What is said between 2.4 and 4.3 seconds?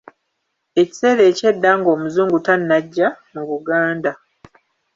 tannajja, mu Buganda.